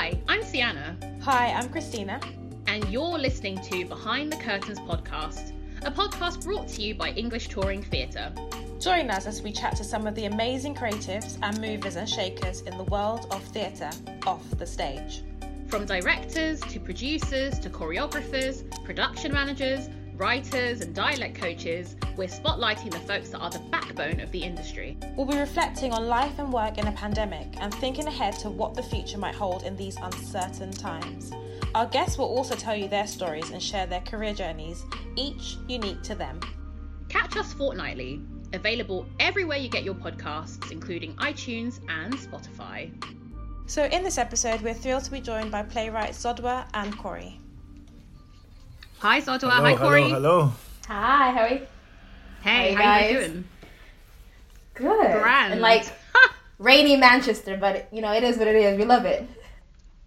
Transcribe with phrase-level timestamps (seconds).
[0.00, 0.96] Hi, I'm Sienna.
[1.20, 2.18] Hi, I'm Christina.
[2.66, 5.52] And you're listening to Behind the Curtains podcast,
[5.82, 8.32] a podcast brought to you by English Touring Theatre.
[8.78, 12.62] Join us as we chat to some of the amazing creatives and movers and shakers
[12.62, 13.90] in the world of theatre
[14.26, 15.22] off the stage.
[15.68, 19.90] From directors to producers to choreographers, production managers,
[20.20, 24.98] writers, and dialect coaches, we're spotlighting the folks that are the backbone of the industry.
[25.16, 28.74] We'll be reflecting on life and work in a pandemic and thinking ahead to what
[28.74, 31.32] the future might hold in these uncertain times.
[31.74, 34.84] Our guests will also tell you their stories and share their career journeys,
[35.16, 36.38] each unique to them.
[37.08, 38.20] Catch us fortnightly,
[38.52, 42.92] available everywhere you get your podcasts, including iTunes and Spotify.
[43.64, 47.40] So, in this episode, we're thrilled to be joined by playwrights Zodwa and Corey.
[49.00, 49.52] Hi, Zodwa.
[49.52, 50.02] Hello, Hi, Corey.
[50.02, 50.52] Hello, hello.
[50.88, 51.66] Hi, how are you?
[52.42, 53.28] Hey, Hi, how you guys.
[53.30, 53.44] doing?
[54.74, 55.22] Good.
[55.22, 55.52] Grand.
[55.54, 55.86] And like
[56.58, 58.78] rainy Manchester, but you know, it is what it is.
[58.78, 59.26] We love it.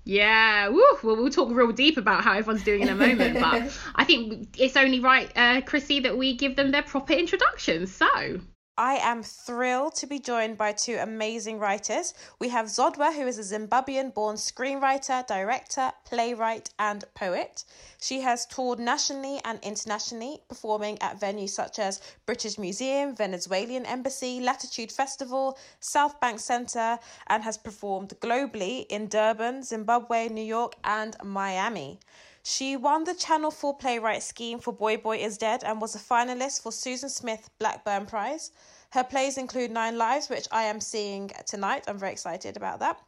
[0.06, 0.84] Yeah, woo.
[1.02, 4.50] Well, we'll talk real deep about how everyone's doing in a moment, but I think
[4.60, 7.92] it's only right, uh, Chrissy, that we give them their proper introductions.
[7.96, 8.42] So,
[8.78, 12.16] I am thrilled to be joined by two amazing writers.
[12.40, 17.66] We have Zodwa, who is a Zimbabwean born screenwriter, director, playwright, and poet.
[18.02, 24.40] She has toured nationally and internationally, performing at venues such as British Museum, Venezuelan Embassy,
[24.40, 31.16] Latitude Festival, South Bank Centre, and has performed globally in Durban, Zimbabwe, New York, and
[31.24, 32.00] Miami.
[32.46, 35.98] She won the Channel 4 Playwright Scheme for Boi Boi Is Dead and was a
[35.98, 38.52] finalist for Susan Smith Blackburn Prize.
[38.90, 41.86] Her plays include Nine Lives, which I am seeing tonight.
[41.88, 43.00] I'm very excited about that.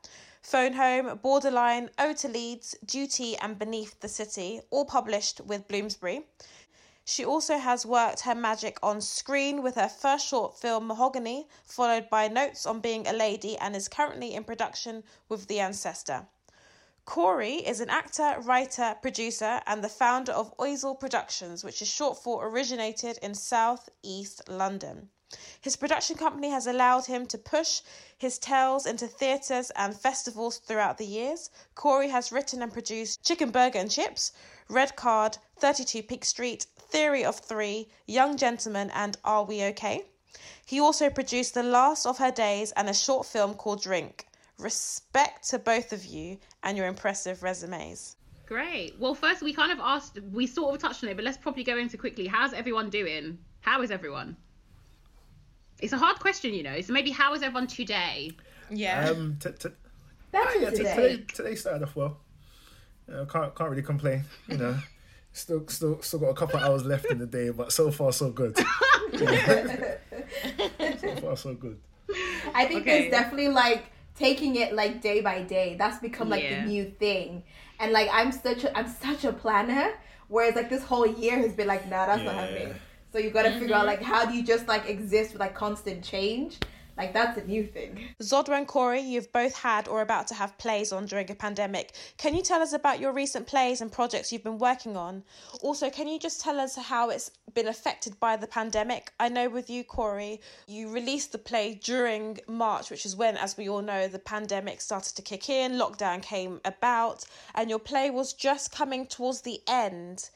[0.42, 6.28] Phone Home, Borderline, Ode to Leeds, Duty, and Beneath the City, all published with Bloomsbury.
[7.04, 12.10] She also has worked her magic on screen with her first short film Mahogany, followed
[12.10, 16.26] by Notes on Being a Lady, and is currently in production with The Ancestor.
[17.06, 22.18] Corey is an actor, writer, producer, and the founder of Oisel Productions, which is short
[22.18, 25.12] for Originated in South East London.
[25.62, 27.82] His production company has allowed him to push
[28.18, 31.52] his tales into theatres and festivals throughout the years.
[31.76, 34.32] Corey has written and produced Chicken Burger and Chips,
[34.68, 40.08] Red Card, 32 Peak Street, Theory of Three, Young Gentleman, and Are We OK?
[40.66, 44.26] He also produced The Last of Her Days and a short film called Drink.
[44.60, 48.16] Respect to both of you and your impressive resumes.
[48.46, 48.96] great.
[49.00, 51.64] Well, first, we kind of asked, we sort of touched on it, but let's probably
[51.64, 52.28] go into quickly.
[52.28, 53.38] How's everyone doing?
[53.62, 54.38] How is everyone?
[55.82, 56.80] It's a hard question, you know.
[56.82, 58.32] So maybe how is everyone today?
[58.70, 59.10] Yeah.
[59.10, 59.70] Um, t- t-
[60.32, 60.96] That's yeah, t- today.
[60.96, 62.18] today, today started off well.
[63.12, 64.24] Uh, can't can't really complain.
[64.48, 64.78] You know,
[65.34, 68.14] still still still got a couple of hours left in the day, but so far
[68.14, 68.58] so good.
[69.18, 71.80] so far so good.
[72.54, 73.02] I think Okay.
[73.02, 75.76] there's definitely like taking it like day by day.
[75.78, 76.62] That's become like Yeah.
[76.62, 77.44] the new thing.
[77.80, 79.94] And like I'm such a I'm such a planner.
[80.28, 82.74] Whereas like this whole year has been like, nah, that's not happening.
[83.12, 83.88] So you gotta figure out mm-hmm.
[83.88, 86.60] like how do you just like exist with like constant change?
[86.98, 88.00] Like that's a new thing.
[88.22, 91.92] Zodwa and Corey, you've both had or about to have plays on during a pandemic.
[92.18, 95.24] Can you tell us about your recent plays and projects you've been working on?
[95.62, 99.12] Also, can you just tell us how it's been affected by the pandemic?
[99.20, 103.58] I know with you, Corey, you released the play during March, which is when, as
[103.58, 107.26] we all know, the pandemic started to kick in, lockdown came about,
[107.56, 110.30] and your play was just coming towards the end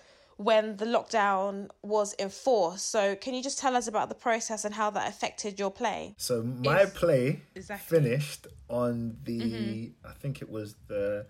[0.47, 2.89] when the lockdown was enforced.
[2.89, 6.15] So, can you just tell us about the process and how that affected your play?
[6.17, 7.99] So my If- play Exactly.
[7.99, 11.25] finished on the I think it was the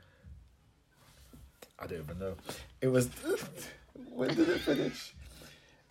[1.80, 2.36] I don't even know.
[2.82, 3.10] It was
[4.12, 5.16] when did it finish?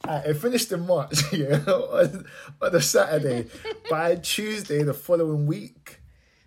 [0.06, 2.24] Uh, it finished in March, yeah, on,
[2.62, 3.46] on a Saturday.
[3.90, 5.98] By Tuesday the following week,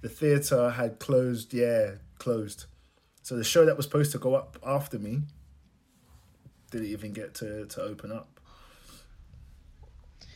[0.01, 1.53] the theatre had closed.
[1.53, 2.65] Yeah, closed.
[3.23, 5.23] So the show that was supposed to go up after me
[6.71, 8.39] didn't even get to, to open up.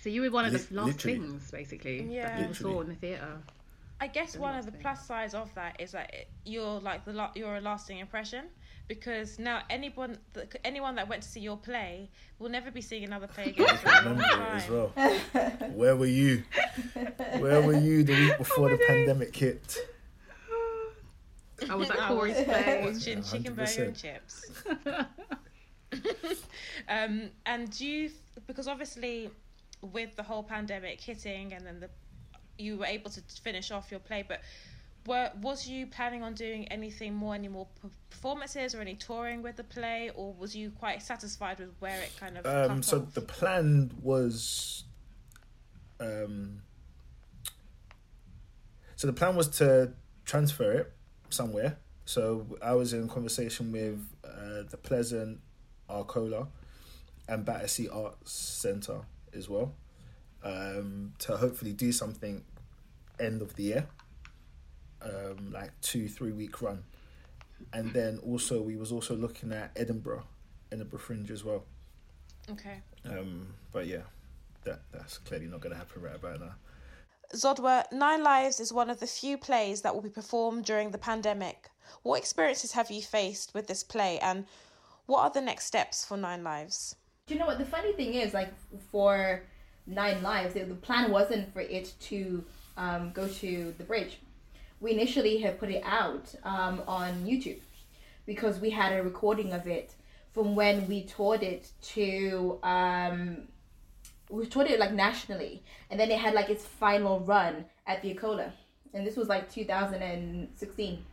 [0.03, 1.17] So you were one of the Lit- last literally.
[1.19, 2.27] things, basically, Yeah.
[2.27, 3.37] that people saw in the theatre.
[3.99, 4.81] I guess one of the lasting.
[4.81, 8.45] plus sides of that is that it, you're like the la- you're a lasting impression
[8.89, 13.05] because now anyone that, anyone that went to see your play will never be seeing
[13.05, 14.87] another play again for Remember it as well.
[15.73, 16.43] Where were you?
[17.39, 19.77] Where were you the week oh before the pandemic hit?
[21.69, 22.81] I was at Corey's was play.
[22.83, 24.51] watching chicken burger and chips.
[26.89, 28.11] um, and do you
[28.47, 29.29] because obviously
[29.81, 31.89] with the whole pandemic hitting and then the
[32.57, 34.41] you were able to finish off your play, but
[35.05, 37.67] were was you planning on doing anything more, any more
[38.09, 42.11] performances or any touring with the play, or was you quite satisfied with where it
[42.19, 43.13] kind of Um, so off?
[43.13, 44.85] the plan was,
[45.99, 46.61] um,
[48.95, 49.91] so the plan was to
[50.23, 50.93] transfer it
[51.29, 55.39] somewhere So I was in conversation with uh, the Pleasance
[55.89, 56.47] Arcola
[57.27, 59.01] and Battersea Arts Centre
[59.33, 59.73] as well
[60.45, 62.43] um, to hopefully do something
[63.19, 63.87] end of the year,
[65.01, 66.83] um, like two three week run,
[67.73, 70.23] and then also we was also looking at Edinburgh,
[70.71, 71.63] Edinburgh Fringe as well.
[72.49, 72.81] Okay.
[73.09, 74.03] Um, but yeah,
[74.63, 76.55] that that's clearly not going to happen right about now.
[77.33, 80.97] Zodwa, Nine Lives is one of the few plays that will be performed during the
[80.99, 81.69] pandemic.
[82.03, 84.45] What experiences have you faced with this play, and
[85.05, 86.95] what are the next steps for Nine Lives?
[87.27, 88.33] Do you know what the funny thing is?
[88.33, 88.53] Like
[88.91, 89.43] for
[89.87, 92.43] Nine Lives, the plan wasn't for it to
[92.77, 94.19] um, go to the bridge.
[94.79, 97.59] We initially had put it out um, on YouTube
[98.25, 99.93] because we had a recording of it
[100.33, 103.47] from when we toured it to um,
[104.29, 108.11] we toured it like nationally, and then it had like its final run at the
[108.13, 108.51] Arcola,
[108.93, 111.05] and this was like 2016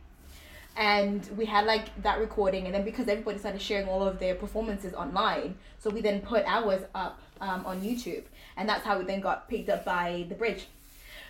[0.75, 4.33] and we had like that recording and then because everybody started sharing all of their
[4.33, 8.23] performances online so we then put ours up um, on youtube
[8.57, 10.67] and that's how we then got picked up by the bridge.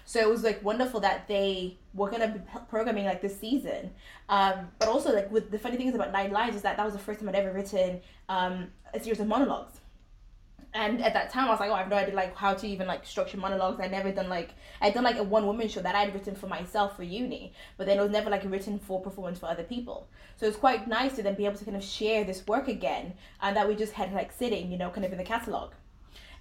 [0.05, 3.91] So it was like wonderful that they were gonna be programming like this season.
[4.27, 6.93] Um, but also like with the funny things about nine lives is that that was
[6.93, 7.99] the first time i'd ever written
[8.29, 9.79] um, a series of monologues
[10.73, 12.67] and at that time I was like, oh, I have no idea like how to
[12.67, 13.79] even like structure monologues.
[13.79, 16.47] I never done like I'd done like a one woman show that I'd written for
[16.47, 20.07] myself for uni, but then it was never like written for performance for other people.
[20.35, 23.13] So it's quite nice to then be able to kind of share this work again,
[23.41, 25.71] and that we just had like sitting, you know, kind of in the catalog.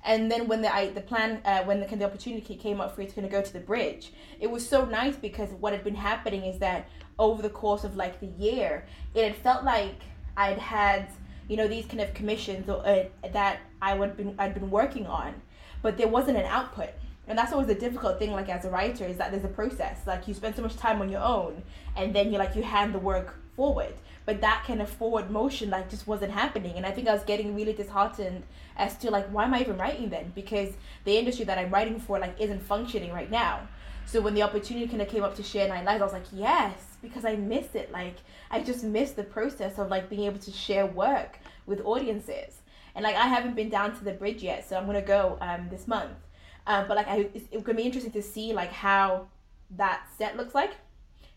[0.04, 2.94] And then when the I, the plan uh, when the kind of opportunity came up
[2.94, 5.72] for you to kind of go to the bridge, it was so nice because what
[5.72, 6.88] had been happening is that
[7.18, 10.00] over the course of like the year, it had felt like
[10.36, 11.08] I'd had
[11.48, 15.06] you know these kind of commissions or, uh, that I would been I'd been working
[15.06, 15.34] on,
[15.82, 16.90] but there wasn't an output.
[17.28, 20.06] And that's always a difficult thing, like as a writer, is that there's a process.
[20.06, 21.62] Like you spend so much time on your own,
[21.96, 23.94] and then you like you hand the work forward.
[24.24, 26.76] But that kind of forward motion like just wasn't happening.
[26.76, 28.44] And I think I was getting really disheartened
[28.76, 30.32] as to like why am I even writing then?
[30.34, 30.70] Because
[31.04, 33.68] the industry that I'm writing for like isn't functioning right now.
[34.06, 36.26] So when the opportunity kind of came up to share Nine Lives, I was like,
[36.32, 37.90] yes, because I missed it.
[37.92, 38.16] Like
[38.50, 42.60] I just missed the process of like being able to share work with audiences.
[42.94, 45.68] And like I haven't been down to the bridge yet, so I'm gonna go um,
[45.70, 46.12] this month.
[46.66, 49.28] Um, but like I, it's, it's gonna be interesting to see like how
[49.76, 50.72] that set looks like,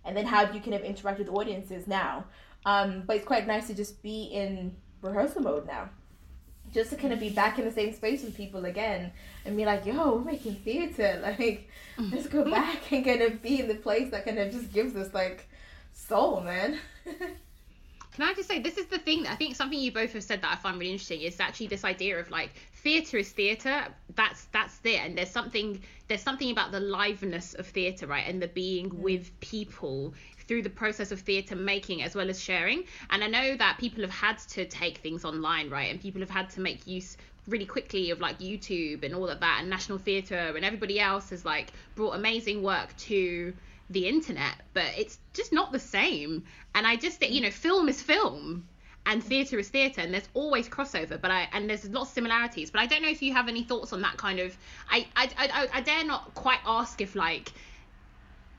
[0.04, 2.26] and then how you kind of interact with audiences now.
[2.66, 5.90] Um, but it's quite nice to just be in rehearsal mode now
[6.76, 9.12] just to kind of be back in the same space with people again
[9.46, 11.34] and be like, yo, we're making theater.
[11.40, 11.70] Like,
[12.12, 14.96] let's go back and kind of be in the place that kind of just gives
[14.96, 15.48] us like
[15.94, 16.78] soul, man.
[18.16, 20.24] Can I just say this is the thing that I think something you both have
[20.24, 23.88] said that I find really interesting is actually this idea of like theatre is theatre.
[24.16, 28.42] That's that's there, and there's something there's something about the liveness of theatre, right, and
[28.42, 29.00] the being mm.
[29.00, 30.14] with people
[30.48, 32.86] through the process of theatre making as well as sharing.
[33.10, 36.30] And I know that people have had to take things online, right, and people have
[36.30, 37.18] had to make use
[37.50, 41.32] really quickly of like YouTube and all of that, and National Theatre and everybody else
[41.32, 43.54] has like brought amazing work to
[43.90, 46.44] the internet, but it's just not the same.
[46.74, 48.68] And I just think, you know, film is film
[49.06, 52.72] and theatre is theatre and there's always crossover but i and there's lots of similarities.
[52.72, 54.58] But i don't know if you have any thoughts on that kind of
[54.90, 57.52] i i i, I dare not quite ask if like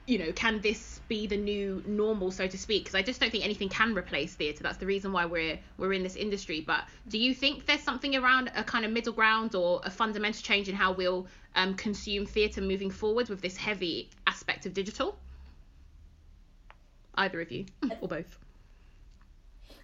[0.07, 2.85] you know can this be the new normal so to speak?
[2.85, 5.93] Because i just don't think anything can replace theatre that's the reason why we're we're
[5.93, 6.61] in this industry.
[6.61, 10.43] But do you think there's something around a kind of middle ground or a fundamental
[10.43, 15.17] change in how we'll um, consume theatre moving forward with this heavy aspect of digital
[17.17, 17.67] either of you
[18.01, 18.39] or both?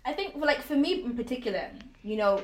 [0.04, 1.70] I think like for me in particular
[2.02, 2.42] you know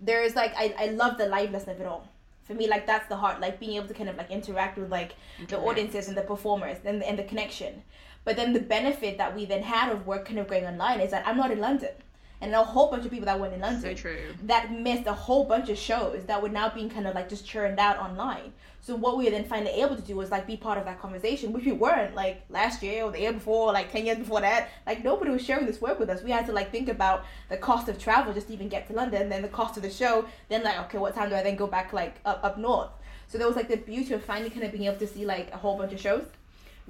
[0.00, 2.08] there's like i, I love the liveness of it all.
[2.44, 4.90] For me like that's the heart like being able to kind of like interact with
[4.90, 5.14] like
[5.48, 7.82] the audiences and the performers and, and the connection.
[8.24, 11.10] But then the benefit that we then had of work kind of going online is
[11.10, 11.90] that i'm not in london
[12.40, 15.44] and a whole bunch of people that went in London so that missed a whole
[15.44, 18.52] bunch of shows that were now being kind of like just churned out online.
[18.82, 21.00] So what we were then finally able to do was like be part of that
[21.00, 24.40] conversation, which we weren't like last year or the year before, like ten years before
[24.40, 24.70] that.
[24.86, 26.22] Like nobody was sharing this work with us.
[26.22, 28.94] We had to like think about the cost of travel just to even get to
[28.94, 30.24] London, then the cost of the show.
[30.48, 32.90] Then like okay, what time do I then go back like up up north?
[33.26, 35.52] So there was like the beauty of finally kind of being able to see like
[35.52, 36.24] a whole bunch of shows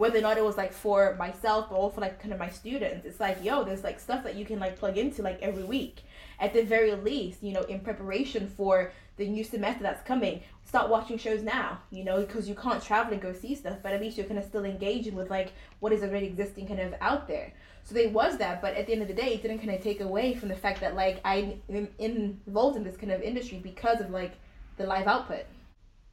[0.00, 3.04] whether or not it was like for myself but also like kind of my students.
[3.04, 6.04] It's like yo there's like stuff that you can like plug into like every week.
[6.40, 10.88] At the very least you know in preparation for the new semester that's coming start
[10.88, 14.00] watching shows now you know because you can't travel and go see stuff but at
[14.00, 17.28] least you're kind of still engaging with like what is already existing kind of out
[17.28, 17.52] there.
[17.84, 19.82] So there was that but at the end of the day it didn't kind of
[19.82, 21.60] take away from the fact that like i'm
[21.98, 24.32] involved in this kind of industry because of like
[24.78, 25.44] the live output.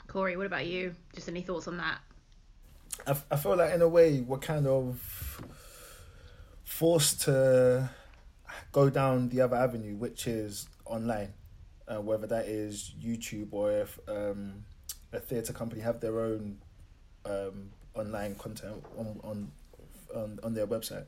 [0.08, 0.94] Corey what about you?
[1.16, 2.00] Just any thoughts on that
[3.06, 5.42] I, I feel like in a way we're kind of
[6.64, 7.90] forced to
[8.72, 11.34] go down the other avenue, which is online,
[11.88, 14.64] uh, whether that is YouTube or if um,
[15.14, 16.58] a theatre company have their own
[17.26, 19.52] um, online content on on
[20.16, 21.06] on, on their website.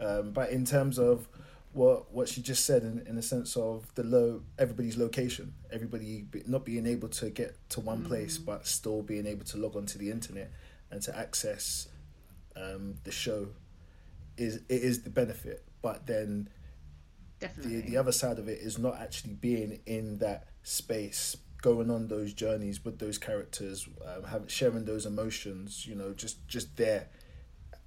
[0.00, 1.28] Um, but in terms of
[1.72, 6.22] what what she just said, in, in the sense of the low everybody's location, everybody
[6.22, 9.76] be, not being able to get to one place, but still being able to log
[9.76, 10.50] onto the internet
[10.90, 11.88] and to access
[12.56, 13.48] um, the show,
[14.36, 15.64] is it is the benefit.
[15.82, 16.48] But then
[17.40, 17.80] Definitely.
[17.80, 22.08] the the other side of it is not actually being in that space going on
[22.08, 27.08] those journeys with those characters um, having sharing those emotions you know just just there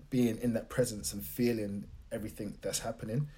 [0.10, 3.30] being in that presence and feeling everything that's happening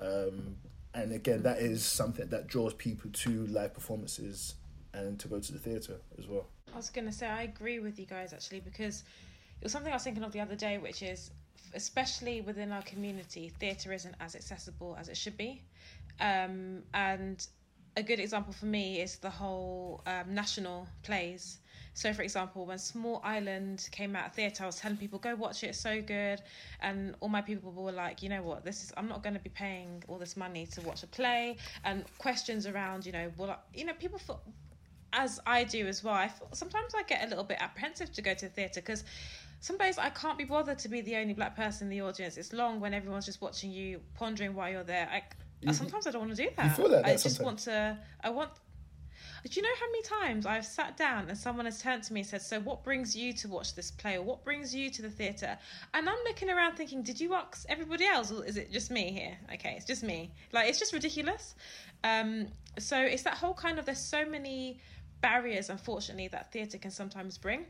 [0.00, 0.56] um,
[0.94, 4.54] and again that is something that draws people to live performances
[4.94, 7.80] and to go to the theatre as well I was going to say, I agree
[7.80, 9.04] with you guys actually, because
[9.60, 11.30] it was something I was thinking of the other day, which is,
[11.74, 15.62] especially within our community, theatre isn't as accessible as it should be.
[16.20, 17.46] Um, and
[17.96, 21.58] a good example for me is the whole um, national plays.
[21.94, 25.34] So, for example, when Small Island came out of theatre, I was telling people, go
[25.34, 26.40] watch it, it's so good.
[26.80, 29.40] And all my people were like, you know what, this is, I'm not going to
[29.40, 31.58] be paying all this money to watch a play.
[31.84, 34.40] And questions around, you know, well, you know, people feel,
[35.12, 38.22] as I do as well, I feel, sometimes I get a little bit apprehensive to
[38.22, 39.04] go to the theatre because
[39.60, 42.36] some days I can't be bothered to be the only black person in the audience.
[42.36, 45.08] It's long when everyone's just watching you, pondering why you're there.
[45.08, 46.78] I, sometimes I don't want to do that.
[46.78, 47.40] like I just sometimes.
[47.44, 47.98] want to.
[48.24, 48.50] I want.
[49.44, 52.20] Do you know how many times I've sat down and someone has turned to me
[52.20, 55.02] and said, "So what brings you to watch this play, or what brings you to
[55.02, 55.56] the theatre?"
[55.94, 59.12] And I'm looking around thinking, "Did you ask everybody else, or is it just me
[59.12, 60.32] here?" Okay, it's just me.
[60.52, 61.54] Like it's just ridiculous.
[62.02, 62.48] Um,
[62.80, 63.84] so it's that whole kind of.
[63.84, 64.80] There's so many
[65.22, 67.64] barriers, unfortunately, that theatre can sometimes bring.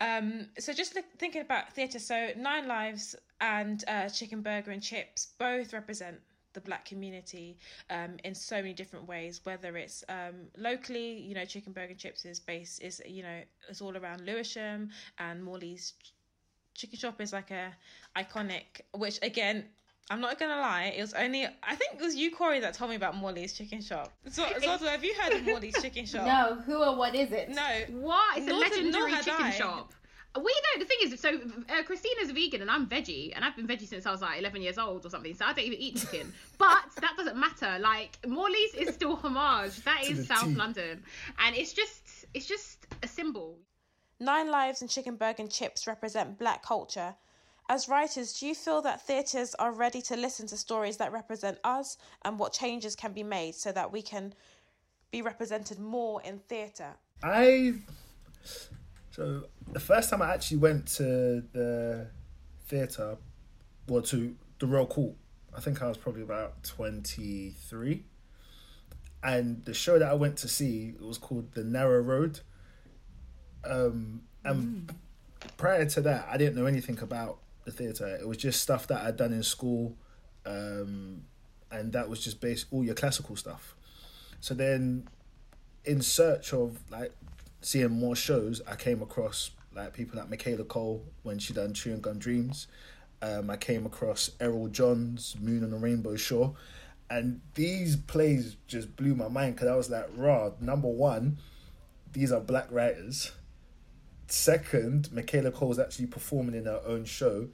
[0.00, 4.82] Um, so just look, thinking about theatre, so Nine Lives and uh, Chicken Burger and
[4.82, 6.20] Chips both represent
[6.52, 7.58] the black community
[7.90, 9.40] um, in so many different ways.
[9.44, 13.40] Whether it's um, locally, you know, Chicken Burger and Chips is based is you know
[13.68, 15.94] it's all around Lewisham and Morley's
[16.74, 17.74] chicken shop is like a
[18.16, 18.82] iconic.
[18.92, 19.64] Which again,
[20.08, 22.90] I'm not gonna lie, it was only I think it was you Corey that told
[22.90, 24.12] me about Morley's chicken shop.
[24.30, 26.26] So, Zozo, have you heard of Morley's chicken shop?
[26.26, 27.48] No, who or what is it?
[27.50, 27.62] No.
[28.00, 28.38] What?
[28.38, 29.50] It's Nor a did- nor legendary chicken I.
[29.50, 29.92] shop.
[30.36, 31.40] We know the thing is, so
[31.74, 34.60] uh, Christina's vegan and I'm veggie, and I've been veggie since I was like 11
[34.60, 35.34] years old or something.
[35.34, 36.30] So I don't even eat chicken.
[36.58, 37.78] but that doesn't matter.
[37.80, 39.82] Like Morley's is still homage.
[39.84, 40.54] That To is South T.
[40.54, 41.02] London,
[41.38, 43.58] and it's just it's just a symbol.
[44.20, 47.14] Nine Lives and Chicken Burger and Chips represent black culture.
[47.68, 51.58] As writers, do you feel that theatres are ready to listen to stories that represent
[51.64, 54.34] us and what changes can be made so that we can
[55.10, 56.94] be represented more in theatre?
[57.24, 57.74] I
[59.10, 62.08] so the first time I actually went to the
[62.66, 63.16] theatre,
[63.88, 65.14] well, to the Royal Court,
[65.56, 68.04] I think I was probably about twenty three,
[69.24, 72.40] and the show that I went to see it was called The Narrow Road.
[73.64, 74.92] Um, and
[75.56, 78.06] prior to that, I didn't know anything about the theatre.
[78.06, 79.94] It was just stuff that I'd done in school,
[80.46, 81.22] um,
[81.70, 83.74] and that was just based all your classical stuff.
[84.40, 85.08] So then,
[85.84, 87.12] in search of like
[87.60, 92.00] seeing more shows, I came across like people like Michaela Coel when she done Chewing
[92.00, 92.68] Gum Dreams.
[93.20, 96.56] Um, I came across Errol John's Moon on the Rainbow Shawl,
[97.10, 101.38] and these plays just blew my mind because I was like, "Raw, number one,
[102.12, 103.32] these are black writers.
[104.26, 107.48] Second, Michaela Coel's actually performing in her own show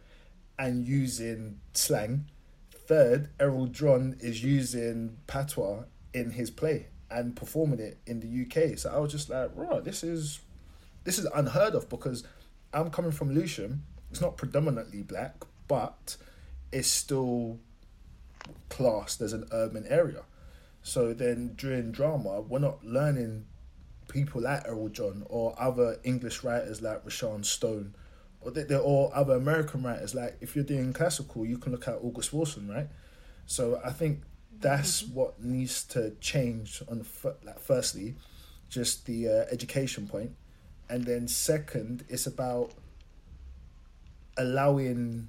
[0.59, 2.27] and using slang.
[2.71, 8.79] Third, Errol John is using patois in his play and performing it in the UK.
[8.79, 10.41] So I was just like, right, this is
[11.05, 12.25] this is unheard of because
[12.73, 13.85] I'm coming from Lewisham.
[14.11, 16.17] It's not predominantly black, but
[16.71, 17.59] it's still
[18.69, 20.23] classed as an urban area.
[20.83, 23.47] So then during drama, we're not learning
[24.13, 27.95] people like Errol John or other English writers like Rashawn Stone
[28.45, 30.15] or they're all other American writers.
[30.15, 32.89] Like if you're doing classical, you can look at August Wilson, right?
[33.47, 34.23] So I think
[34.59, 36.83] that's what needs to change.
[36.89, 38.17] On the like, firstly,
[38.69, 40.33] just the uh, education point,
[40.89, 42.73] and then second, it's about
[44.37, 45.29] allowing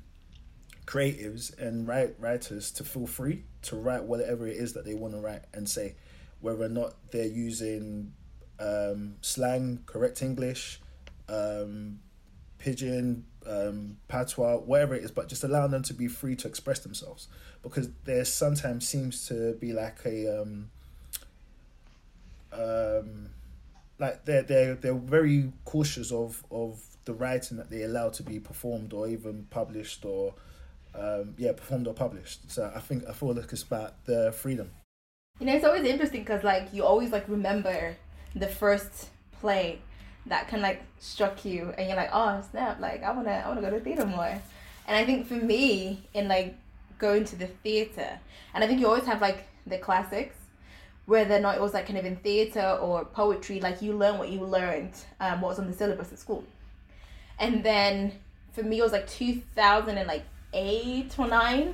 [0.85, 5.13] creatives and write writers to feel free to write whatever it is that they want
[5.13, 5.95] to write and say,
[6.41, 8.13] whether or not they're using
[8.63, 10.79] um, slang, correct English,
[11.27, 11.99] um,
[12.57, 16.79] pidgin, um, patois, whatever it is, but just allowing them to be free to express
[16.79, 17.27] themselves.
[17.61, 20.69] Because there sometimes seems to be like a um,
[22.51, 23.29] um,
[23.99, 28.39] like they're they're they're very cautious of of the writing that they allow to be
[28.39, 30.33] performed or even published or
[30.95, 32.51] um, yeah, performed or published.
[32.51, 34.71] So I think I feel like it's about the freedom.
[35.39, 37.95] You know, it's always interesting because like you always like remember
[38.35, 39.09] the first
[39.39, 39.79] play
[40.25, 42.79] that kind of like struck you, and you're like, oh snap!
[42.79, 44.41] Like I wanna I wanna go to theater more.
[44.87, 46.55] And I think for me, in like
[46.97, 48.19] going to the theater,
[48.53, 50.35] and I think you always have like the classics,
[51.05, 54.17] whether or not it was like kind of in theater or poetry, like you learn
[54.17, 56.43] what you learned, um, what was on the syllabus at school.
[57.39, 58.13] And then
[58.53, 61.73] for me, it was like 2008 or 9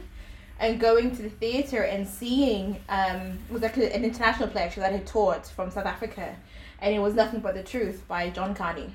[0.61, 4.91] and going to the theater and seeing um was like an international play actually that
[4.91, 6.35] had toured from South Africa
[6.81, 8.89] and it was nothing but the truth by John Kani.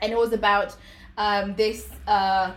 [0.00, 0.76] And it was about
[1.18, 2.52] um this uh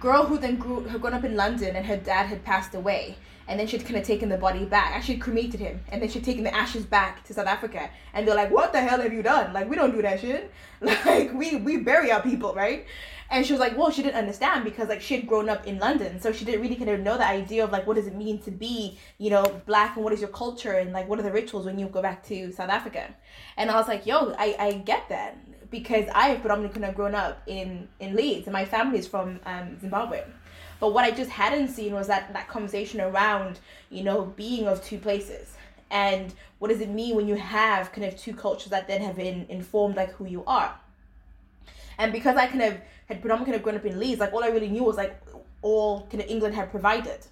[0.00, 3.16] girl who then grew had grown up in London and her dad had passed away.
[3.48, 4.92] And then she'd kind of taken the body back.
[4.92, 5.80] Actually cremated him.
[5.88, 7.90] And then she'd taken the ashes back to South Africa.
[8.14, 9.52] And they're like what the hell have you done?
[9.52, 10.50] Like we don't do that shit.
[10.80, 12.86] Like we we bury our people right
[13.32, 15.78] and she was like well she didn't understand because like she had grown up in
[15.78, 16.20] london.
[16.20, 18.38] So she didn't really kind of know the idea of like what does it mean
[18.42, 21.32] to be you know black and what is your culture and like what are the
[21.32, 23.12] rituals when you go back to south africa?
[23.56, 25.38] And i was like yo i, I get that
[25.70, 29.08] because i have predominantly kind of grown up in in leeds and my family is
[29.08, 30.22] from um, zimbabwe.
[30.78, 33.60] But what i just hadn't seen was that that conversation around
[33.90, 35.56] you know being of two places.
[35.90, 39.16] And what does it mean when you have kind of two cultures that then have
[39.16, 40.74] been informed like who you are?
[41.98, 42.78] And because I kind of
[43.12, 45.20] had predominantly kind of grown up in Leeds, like all I really knew was like
[45.62, 47.26] all kind of England had provided.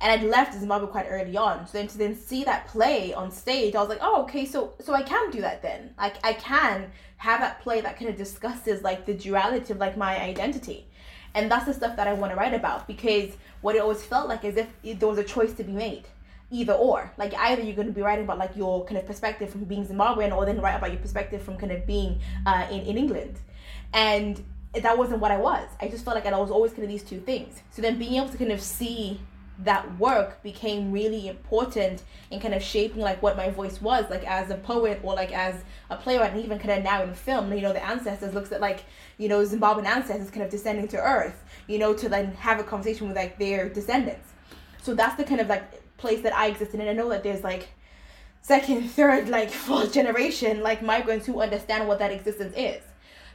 [0.00, 1.66] And I'd left Zimbabwe quite early on.
[1.66, 4.74] So then to then see that play on stage, I was like, oh, okay, so
[4.80, 5.94] so I can do that then.
[5.98, 9.96] Like I can have that play that kind of discusses like the duality of like
[9.96, 10.86] my identity.
[11.34, 14.28] And that's the stuff that I want to write about because what it always felt
[14.28, 16.04] like is if there was a choice to be made
[16.50, 19.50] either or like either you're going to be writing about like your kind of perspective
[19.50, 22.80] from being zimbabwean or then write about your perspective from kind of being uh, in,
[22.82, 23.38] in england
[23.92, 24.44] and
[24.82, 25.68] that wasn't what I was.
[25.80, 27.62] I just felt like I was always kind of these two things.
[27.70, 29.20] So then being able to kind of see
[29.60, 34.24] that work became really important in kind of shaping like what my voice was like
[34.26, 35.54] as a poet or like as
[35.90, 38.60] a playwright and even kind of now in film you know the ancestors looks at
[38.60, 38.84] like
[39.16, 42.64] you know zimbabwean ancestors kind of descending to earth you know to then have a
[42.64, 44.32] conversation with like their descendants
[44.82, 47.22] so that's the kind of like place that i exist in and i know that
[47.22, 47.68] there's like
[48.42, 52.82] second third like fourth generation like migrants who understand what that existence is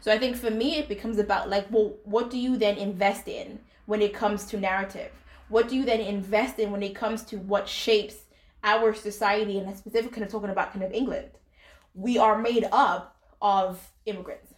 [0.02, 3.28] so I think for me, it becomes about like, well, what do you then invest
[3.28, 5.12] in when it comes to narrative?
[5.50, 8.16] What do you then invest in when it comes to what shapes
[8.64, 11.30] our society and specifically kind of talking about kind of England?
[11.94, 14.54] We are made up of immigrants.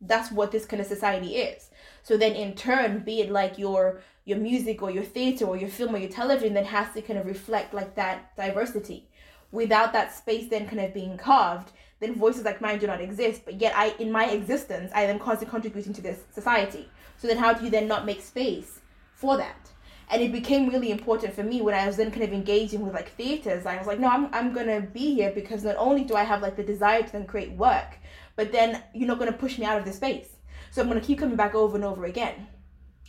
[0.00, 1.70] That's what this kind of society is.
[2.02, 5.68] So then in turn, be it like your your music or your theater or your
[5.68, 9.08] film or your television then has to kind of reflect like that diversity.
[9.50, 13.42] Without that space then kind of being carved, then voices like mine do not exist.
[13.44, 16.88] But yet, I, in my existence, I am constantly contributing to this society.
[17.18, 18.80] So then, how do you then not make space
[19.14, 19.70] for that?
[20.08, 22.94] And it became really important for me when I was then kind of engaging with
[22.94, 23.64] like theaters.
[23.64, 26.42] I was like, no, I'm I'm gonna be here because not only do I have
[26.42, 27.96] like the desire to then create work,
[28.34, 30.28] but then you're not gonna push me out of this space.
[30.72, 32.48] So I'm gonna keep coming back over and over again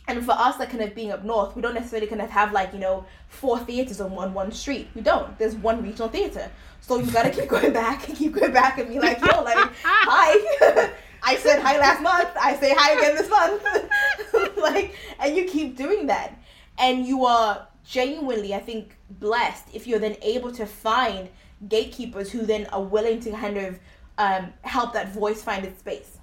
[0.08, 2.52] and for us like kind of being up north we don't necessarily kind of have
[2.52, 4.88] like you know four theaters on one one street.
[4.94, 5.38] We don't.
[5.38, 6.50] There's one regional theater.
[6.80, 9.72] So you gotta keep going back and keep going back and be like yo like
[9.82, 10.90] hi.
[11.24, 12.30] I said hi last month.
[12.40, 13.62] I say hi again this month.
[14.56, 16.38] Like and you keep doing that.
[16.78, 21.28] And you are genuinely i think blessed if you're then able to find
[21.68, 23.78] gatekeepers who then are willing to kind of
[24.18, 26.18] um, help that voice find its space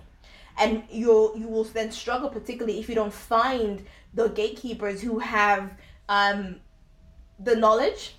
[0.60, 5.72] and you'll you will then struggle particularly if you don't find the gatekeepers who have
[6.10, 6.58] um,
[7.40, 8.16] the knowledge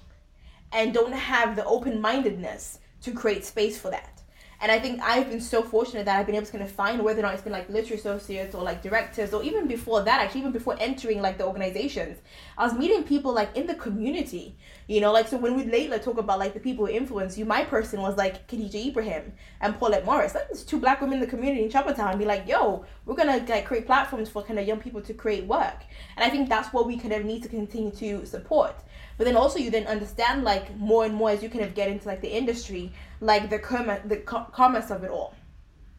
[0.72, 4.19] and don't have the open-mindedness to create space for that
[4.62, 7.02] and I think I've been so fortunate that I've been able to kind of find
[7.02, 10.20] whether or not it's been like literary associates or like directors or even before that,
[10.20, 12.18] actually, even before entering like the organizations,
[12.58, 15.98] I was meeting people like in the community, you know, like so when we later
[15.98, 19.78] talk about like the people who influence you, my person was like Khadija Ibrahim and
[19.78, 20.34] Paulette Morris.
[20.34, 23.42] Like there's two black women in the community in Chapeltown be like, yo, we're gonna
[23.48, 25.82] like create platforms for kind of young people to create work.
[26.16, 28.74] And I think that's what we kind of need to continue to support
[29.20, 31.90] but then also you then understand like more and more as you kind of get
[31.90, 35.34] into like the industry like the commerce the commerce of it all.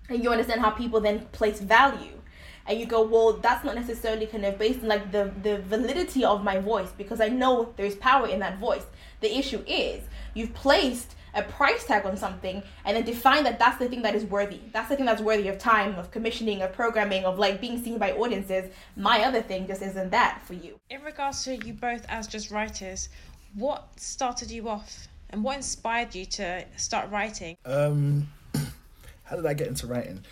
[0.10, 2.20] And you understand how people then place value.
[2.66, 6.26] And you go well that's not necessarily kind of based on like the the validity
[6.26, 8.88] of my voice because i know there's power in that voice.
[9.20, 10.02] The issue is
[10.34, 14.16] you've placed a price tag on something and then define that that's the thing that
[14.16, 14.60] is worthy.
[14.72, 17.98] That's the thing that's worthy of time, of commissioning, of programming, of like being seen
[17.98, 18.72] by audiences.
[18.96, 20.80] My other thing just isn't that for you.
[20.90, 23.10] In regards to you both as just writers,
[23.56, 27.58] what started you off and what inspired you to start writing?
[27.66, 28.28] Um,
[29.24, 30.24] how did I get into writing?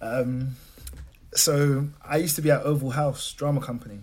[0.00, 0.56] Um,
[1.34, 4.00] so I used to be at Oval House Drama Company.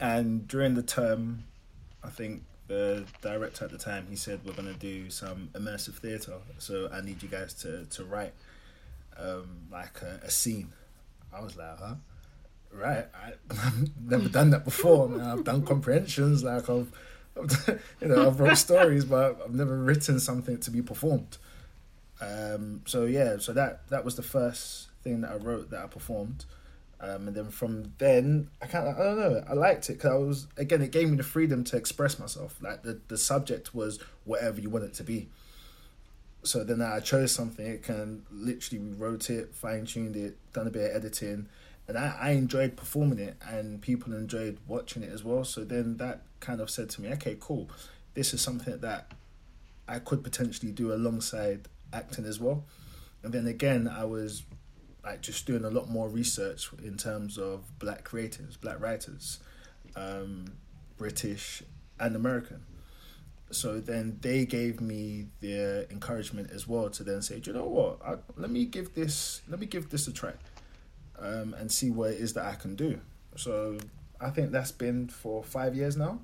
[0.00, 1.44] and during the term,
[2.04, 6.34] I think the director at the time he said we're gonna do some immersive theatre.
[6.58, 8.34] So I need you guys to to write
[9.18, 10.72] um, like a, a scene.
[11.32, 11.94] I was like, huh?
[12.72, 15.08] Right, I, I've never done that before.
[15.08, 15.20] Man.
[15.20, 16.92] I've done comprehensions, like I've,
[18.00, 21.38] you know, I've wrote stories, but I've never written something to be performed.
[22.20, 25.86] Um, so yeah, so that that was the first thing that I wrote that I
[25.86, 26.44] performed.
[27.00, 30.10] Um, and then from then, I kind of, I don't know, I liked it because
[30.10, 32.56] I was, again, it gave me the freedom to express myself.
[32.60, 35.28] Like the, the subject was whatever you want it to be.
[36.42, 40.70] So then I chose something, it can literally rewrote it, fine tuned it, done a
[40.70, 41.48] bit of editing.
[41.86, 45.44] And I, I enjoyed performing it and people enjoyed watching it as well.
[45.44, 47.70] So then that kind of said to me, okay, cool.
[48.14, 49.12] This is something that
[49.86, 52.64] I could potentially do alongside acting as well.
[53.22, 54.42] And then again, I was
[55.08, 59.38] like just doing a lot more research in terms of black creators, black writers,
[59.96, 60.52] um,
[60.98, 61.62] British
[61.98, 62.60] and American.
[63.50, 67.98] So then they gave me the encouragement as well to then say, you know what?
[68.04, 70.34] I, let me give this let me give this a try,
[71.18, 73.00] um, and see what it is that I can do.
[73.36, 73.78] So
[74.20, 76.20] I think that's been for five years now,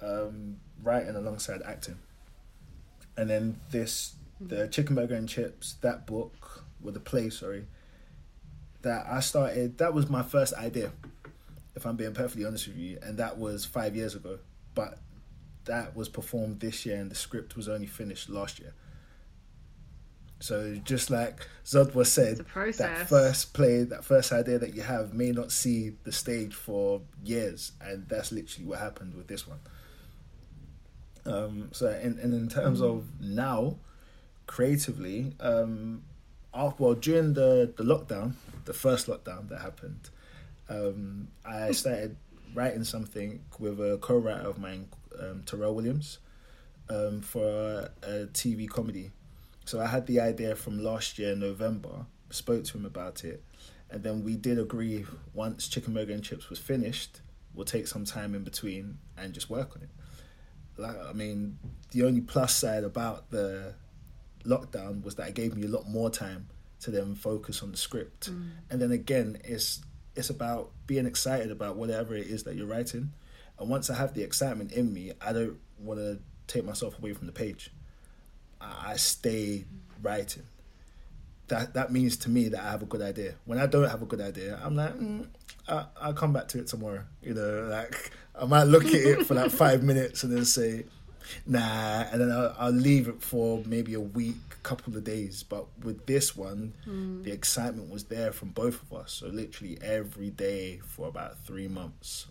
[0.00, 1.98] um, writing alongside acting.
[3.18, 7.66] And then this the chicken burger and chips that book with the play sorry
[8.82, 9.78] that I started.
[9.78, 10.92] That was my first idea,
[11.74, 14.38] if I'm being perfectly honest with you, and that was five years ago.
[14.74, 14.98] But
[15.64, 18.74] that was performed this year, and the script was only finished last year.
[20.42, 22.38] So just like Zodwa said,
[22.78, 27.02] that first play, that first idea that you have may not see the stage for
[27.24, 29.60] years, and that's literally what happened with this one.
[31.24, 32.90] Um, so, and, and in terms mm.
[32.90, 33.76] of now,
[34.48, 36.02] creatively, um,
[36.52, 38.32] well during the the lockdown,
[38.64, 40.10] the first lockdown that happened,
[40.68, 42.16] um, I started
[42.54, 46.18] writing something with a co-writer of mine, um, Terrell Williams,
[46.88, 49.10] um, for a, a, TV comedy.
[49.64, 53.42] So I had the idea from last year November, spoke to him about it,
[53.90, 57.20] and then we did agree once Chicken Burger and Chips was finished,
[57.54, 59.90] we'll take some time in between and just work on it.
[60.76, 61.58] Like I mean,
[61.90, 63.74] the only plus side about the
[64.44, 66.48] lockdown was that it gave me a lot more time
[66.82, 68.30] to then focus on the script.
[68.30, 68.50] Mm.
[68.70, 69.80] And then again, it's
[70.14, 73.12] it's about being excited about whatever it is that you're writing.
[73.58, 77.14] And once I have the excitement in me, I don't want to take myself away
[77.14, 77.70] from the page.
[78.60, 79.64] I, I stay
[80.02, 80.42] writing.
[81.48, 83.34] That that means to me that I have a good idea.
[83.44, 85.26] When I don't have a good idea, I'm like, mm,
[85.68, 87.04] I, I'll come back to it tomorrow.
[87.22, 90.84] You know, like I might look at it for like five minutes and then say,
[91.46, 95.42] nah, and then I'll, I'll leave it for maybe a week, couple of days.
[95.42, 97.22] But with this one, mm.
[97.24, 99.12] the excitement was there from both of us.
[99.12, 102.26] So literally every day for about three months,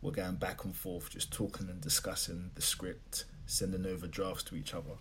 [0.00, 4.56] we're going back and forth, just talking and discussing the script, sending over drafts to
[4.56, 4.94] each other.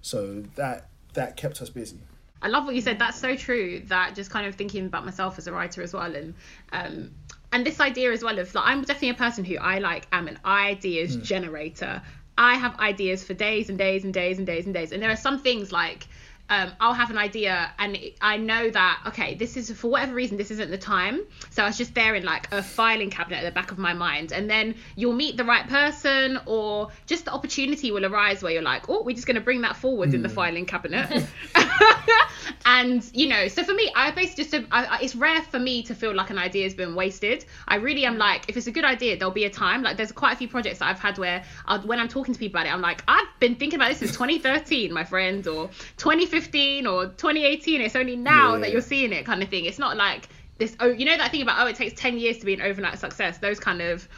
[0.00, 1.98] So that that kept us busy.
[2.42, 2.98] I love what you said.
[2.98, 3.80] That's so true.
[3.86, 6.34] That just kind of thinking about myself as a writer as well, and
[6.72, 7.10] um,
[7.52, 10.28] and this idea as well of like I'm definitely a person who I like am
[10.28, 11.24] an ideas mm.
[11.24, 12.02] generator
[12.36, 14.92] I have ideas for days and days and days and days and days.
[14.92, 16.06] And there are some things like
[16.50, 20.36] um, I'll have an idea and I know that okay, this is for whatever reason
[20.36, 21.22] this isn't the time.
[21.50, 23.94] So I was just there in like a filing cabinet at the back of my
[23.94, 28.52] mind, and then you'll meet the right person, or just the opportunity will arise where
[28.52, 30.14] you're like, oh, we're just going to bring that forward mm.
[30.14, 30.34] in the hmm.
[30.34, 31.26] filing cabinet.
[32.66, 35.94] and you know, so for me, I basically just I, it's rare for me to
[35.94, 37.46] feel like an idea has been wasted.
[37.66, 39.82] I really am like, if it's a good idea, there'll be a time.
[39.82, 42.40] Like there's quite a few projects that I've had where I'll, when I'm talking to
[42.40, 45.68] people about it, I'm like, I've been thinking about this since 2013, my friend, or
[45.96, 48.60] 2015 2015 or 2018 it's only now yeah.
[48.60, 49.64] that you're seeing it kind of thing.
[49.64, 52.38] It's not like this oh you know that thing about oh it takes 10 years
[52.38, 54.08] to be an overnight success those kind of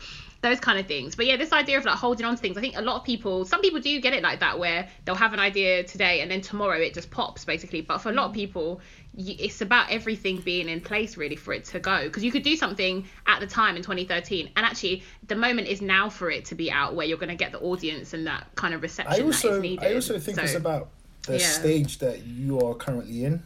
[0.43, 1.17] those kind of things.
[1.17, 3.05] But yeah this idea of like holding on to things i think a lot of
[3.05, 6.31] people some people do get it like that where they'll have an idea today and
[6.31, 7.81] then tomorrow it just pops basically.
[7.81, 8.37] But for a lot of mm.
[8.37, 8.81] people
[9.19, 12.05] it's about everything being in place really for it to go.
[12.05, 15.81] Because you could do something at the time in 2013 and actually the moment is
[15.81, 18.47] now for it to be out where you're going to get the audience and that
[18.57, 19.85] kind of reception I also, that is needed.
[19.85, 20.89] I also think so, it's about
[21.27, 21.47] the yeah.
[21.47, 23.43] stage that you are currently in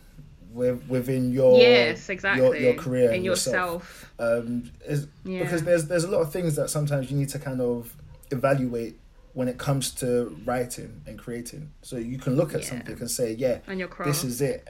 [0.53, 4.47] with, within your yes exactly your, your career and yourself, yourself.
[4.47, 5.43] Um, is, yeah.
[5.43, 7.95] because there's there's a lot of things that sometimes you need to kind of
[8.31, 8.99] evaluate
[9.33, 12.69] when it comes to writing and creating so you can look at yeah.
[12.69, 13.59] something and say yeah
[14.05, 14.67] this is it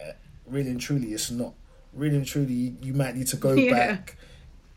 [0.46, 1.54] really and truly it's not
[1.94, 3.72] really and truly you might need to go yeah.
[3.72, 4.16] back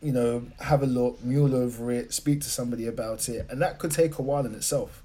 [0.00, 3.78] you know have a look mule over it speak to somebody about it and that
[3.78, 5.02] could take a while in itself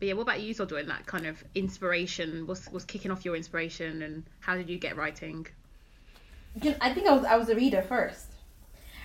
[0.00, 3.24] but yeah, what about you, so doing That kind of inspiration was was kicking off
[3.24, 5.46] your inspiration, and how did you get writing?
[6.80, 8.26] I think I was I was a reader first,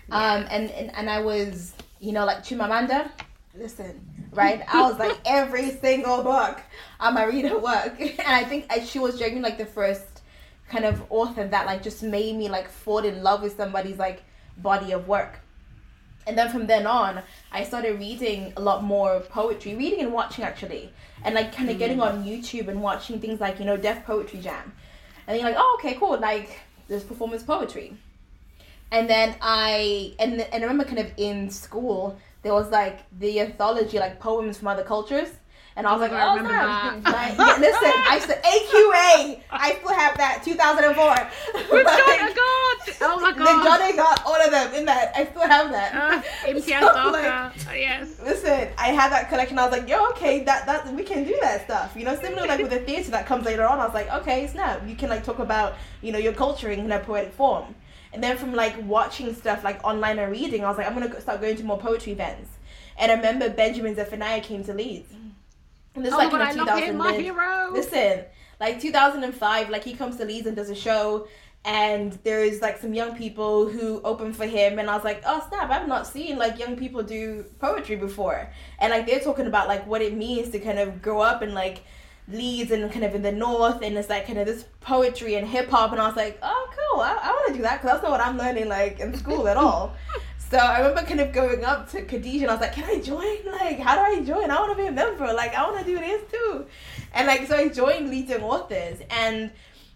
[0.10, 0.16] yeah.
[0.16, 3.10] um, and, and and I was you know, like Chimamanda.
[3.58, 4.00] Listen,
[4.32, 4.62] right?
[4.68, 6.62] I was like every single book
[7.00, 10.22] on my reader work, and I think she was genuinely like the first
[10.70, 14.24] kind of author that like just made me like fall in love with somebody's like
[14.58, 15.40] body of work.
[16.28, 20.44] And then from then on, I started reading a lot more poetry, reading and watching
[20.44, 20.92] actually,
[21.24, 21.80] and like kind of mm.
[21.80, 24.74] getting on YouTube and watching things like you know Def Poetry Jam,
[25.28, 27.96] and you're like, oh okay, cool, like there's performance poetry,
[28.92, 33.40] and then I and and I remember kind of in school there was like the
[33.40, 35.30] anthology like poems from other cultures.
[35.78, 37.04] And I was like, I oh, remember snap.
[37.04, 37.14] that.
[37.16, 39.42] Like, yeah, listen, I said AQA.
[39.52, 41.76] I still have that 2004.
[41.76, 42.96] We've Like, got god!
[43.02, 43.64] Oh my god!
[43.66, 45.12] Johnny got all of them in that.
[45.16, 45.94] I still have that.
[45.94, 46.22] Uh,
[46.66, 47.26] So, like.
[47.70, 48.20] Oh, yes.
[48.24, 49.60] Listen, I had that collection.
[49.60, 51.94] I was like, yo, okay, that that we can do that stuff.
[51.96, 53.80] You know, similar like with the theater that comes later on.
[53.80, 56.90] I was like, okay, snap, you can like talk about you know your culture in
[56.92, 57.76] a poetic form.
[58.14, 61.20] And then from like watching stuff like online and reading, I was like, I'm gonna
[61.20, 62.50] start going to more poetry events.
[62.98, 65.12] And I remember Benjamin Zephaniah came to Leeds.
[65.96, 67.70] And this Oh like in I love my 2000 hero.
[67.72, 68.26] Listen,
[68.60, 71.28] like 2005, like he comes to Leeds and does a show,
[71.64, 75.46] and there's like some young people who open for him, and I was like, oh
[75.50, 79.68] snap, I've not seen like young people do poetry before, and like they're talking about
[79.68, 81.84] like what it means to kind of grow up in like
[82.28, 85.48] Leeds and kind of in the north, and it's like kind of this poetry and
[85.48, 87.94] hip hop, and I was like, oh cool, I, I want to do that because
[87.94, 89.96] that's not what I'm learning like in school at all.
[90.52, 93.02] So I remember kind of going up to Khadijah and I was like, Can I
[93.02, 93.38] join?
[93.52, 94.52] Like, how do I join?
[94.52, 95.26] I want to be a member.
[95.34, 96.66] Like, I want to do this too.
[97.14, 99.00] And like, so I joined Leeds Young Authors.
[99.10, 99.50] And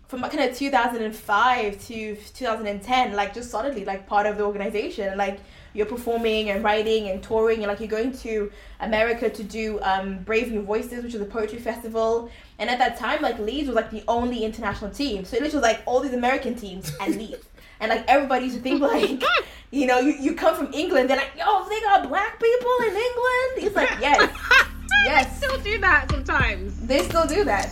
[0.08, 5.16] from kind of 2005 to 2010, like, just solidly, like, part of the organization.
[5.20, 5.40] Like,
[5.74, 7.60] you're performing and writing and touring.
[7.60, 11.26] And like, you're going to America to do um, Brave New Voices, which is a
[11.26, 12.32] poetry festival.
[12.58, 15.26] And at that time, like, Leeds was like the only international team.
[15.26, 17.46] So it literally was like all these American teams and Leeds.
[17.80, 19.24] And like, everybody used to think, like,
[19.72, 22.88] you know, you, you come from England, they're like, yo, they got black people in
[22.88, 23.58] England?
[23.58, 24.30] It's like, yes,
[25.04, 25.40] yes.
[25.40, 26.80] They still do that sometimes.
[26.86, 27.70] they still do that.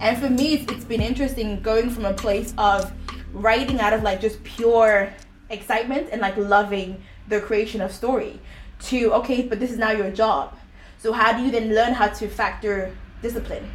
[0.00, 2.92] And for me, it's, it's been interesting going from a place of
[3.32, 5.12] writing out of like just pure
[5.50, 8.40] excitement and like loving the creation of story
[8.80, 10.56] to okay, but this is now your job.
[10.98, 13.70] So how do you then learn how to factor discipline?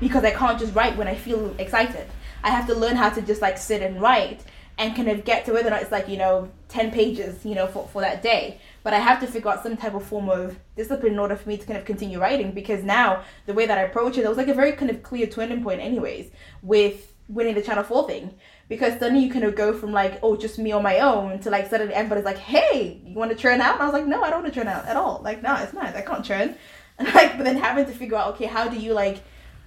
[0.00, 2.06] Because I can't just write when I feel excited.
[2.42, 4.42] I have to learn how to just like sit and write
[4.78, 7.54] and kind of get to whether or not it's like, you know, 10 pages, you
[7.54, 8.60] know, for, for that day.
[8.82, 11.48] But I have to figure out some type of form of discipline in order for
[11.48, 14.28] me to kind of continue writing because now the way that I approach it, it
[14.28, 16.30] was like a very kind of clear turning point, anyways,
[16.62, 18.34] with winning the Channel 4 thing.
[18.68, 21.50] Because suddenly you kind of go from like, oh, just me on my own to
[21.50, 23.74] like suddenly everybody's like, hey, you want to churn out?
[23.74, 25.20] And I was like, no, I don't want to churn out at all.
[25.22, 25.94] Like, no, it's not.
[25.94, 26.56] I can't churn.
[26.98, 29.18] And like, but then having to figure out, okay, how do you like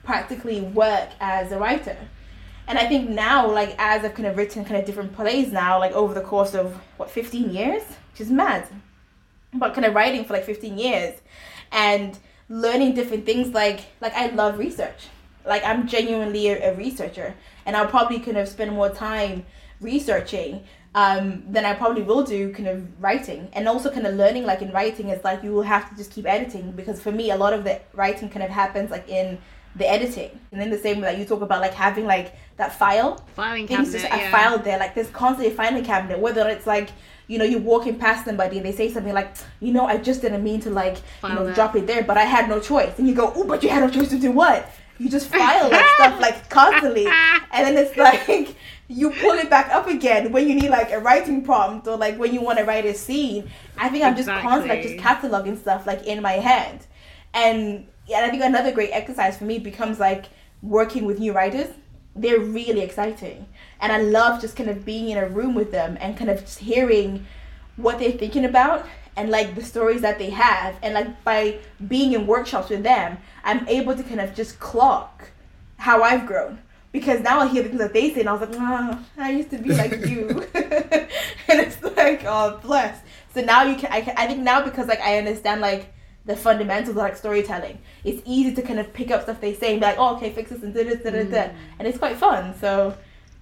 [0.04, 1.96] practically work as a writer?
[2.68, 5.78] And I think now, like, as I've kind of written kind of different plays now,
[5.78, 8.68] like over the course of what, 15 years, which is mad,
[9.54, 11.20] but kind of writing for like 15 years
[11.72, 12.18] and
[12.48, 15.08] learning different things, like, like I love research.
[15.50, 17.36] Like, I'm genuinely a, a researcher,
[17.66, 19.46] and I'll probably kind of spend more time
[19.82, 20.64] researching
[20.96, 23.50] um, than I probably will do kind of writing.
[23.54, 26.12] And also, kind of learning, like, in writing, is like you will have to just
[26.12, 29.38] keep editing because for me, a lot of the writing kind of happens like in
[29.76, 30.40] the editing.
[30.52, 33.68] And then the same way that you talk about like having like that file Filing
[33.68, 34.10] things cabinet.
[34.10, 34.80] just a file there.
[34.80, 36.20] Like there's constantly a filing cabinet.
[36.20, 36.90] Whether it's like
[37.28, 40.22] you know you're walking past somebody and they say something like, you know, I just
[40.22, 41.56] didn't mean to like you know that.
[41.56, 42.98] drop it there, but I had no choice.
[42.98, 44.70] And you go, oh, but you had no choice to do what?
[45.00, 48.56] You just file that stuff like constantly, and then it's like
[48.90, 52.20] you pull it back up again when you need like a writing prompt or like
[52.20, 53.50] when you want to write a scene.
[53.78, 56.86] I think I'm just constantly like just cataloging stuff like in my head,
[57.34, 60.26] and yeah, I think another great exercise for me becomes like
[60.62, 61.70] working with new writers.
[62.16, 63.46] They're really exciting,
[63.80, 66.42] and I love just kind of being in a room with them and kind of
[66.42, 67.26] just hearing
[67.78, 68.86] what they're thinking about
[69.16, 70.76] and like the stories that they have.
[70.82, 75.30] And like by being in workshops with them i'm able to kind of just clock
[75.78, 76.60] how i've grown.
[76.92, 79.32] Because now i hear the things that they say and i was like oh, i
[79.32, 80.46] used to be like you.
[81.50, 83.02] And it's like oh bless.
[83.34, 85.94] So now you can I, can I think now because like i understand like
[86.26, 89.72] the fundamentals of like storytelling it's easy to kind of pick up stuff they say
[89.72, 91.44] and be like oh okay fix this and da da da da da.
[91.50, 91.56] Mm.
[91.80, 92.54] And it's quite fun.
[92.60, 92.96] So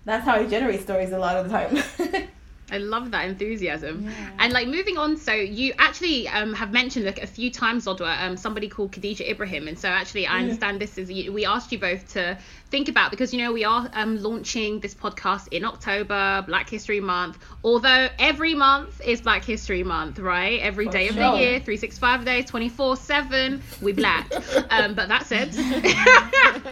[0.08, 2.28] that's how i generate stories a lot of the time
[2.70, 4.10] I love that enthusiasm.
[4.40, 8.22] And like moving on, so you actually um, have mentioned like a few times, Zodwa,
[8.22, 9.68] um, somebody called Khadija Ibrahim.
[9.68, 12.38] And so actually, I understand this is we asked you both to
[12.70, 17.00] think about because you know we are um, launching this podcast in October, Black History
[17.00, 17.38] Month.
[17.64, 20.60] Although every month is Black History Month, right?
[20.60, 24.30] Every day of the year, 365 days, 24 7, we black.
[24.72, 25.56] um, but that said,